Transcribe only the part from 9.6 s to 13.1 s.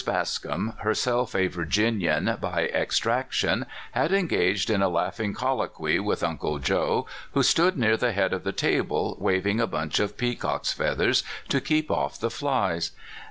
a bunch of peacock's feathers to keep off the flies.